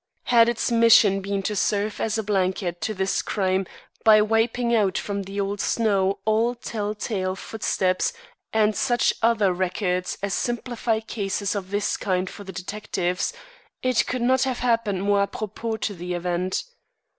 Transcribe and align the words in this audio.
Had 0.23 0.49
its 0.49 0.71
mission 0.71 1.21
been 1.21 1.43
to 1.43 1.55
serve 1.55 2.01
as 2.01 2.17
a 2.17 2.23
blanket 2.23 2.81
to 2.81 2.95
this 2.95 3.21
crime 3.21 3.67
by 4.03 4.19
wiping 4.19 4.73
out 4.73 4.97
from 4.97 5.21
the 5.21 5.39
old 5.39 5.61
snow 5.61 6.17
all 6.25 6.55
tell 6.55 6.95
tale 6.95 7.35
footsteps 7.35 8.11
and 8.51 8.75
such 8.75 9.13
other 9.21 9.53
records 9.53 10.17
as 10.23 10.33
simplify 10.33 11.01
cases 11.01 11.53
of 11.53 11.69
this 11.69 11.97
kind 11.97 12.31
for 12.31 12.43
the 12.43 12.51
detectives, 12.51 13.31
it 13.83 14.07
could 14.07 14.23
not 14.23 14.41
have 14.41 14.57
happened 14.65 15.03
more 15.03 15.21
apropos 15.21 15.77
to 15.77 15.93
the 15.93 16.15
event. 16.15 16.63